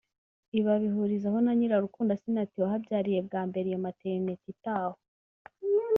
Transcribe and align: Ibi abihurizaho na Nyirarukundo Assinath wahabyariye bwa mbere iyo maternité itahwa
Ibi 0.57 0.69
abihurizaho 0.77 1.37
na 1.45 1.51
Nyirarukundo 1.57 2.11
Assinath 2.13 2.55
wahabyariye 2.61 3.19
bwa 3.27 3.41
mbere 3.49 3.65
iyo 3.69 3.79
maternité 3.85 4.45
itahwa 4.53 4.99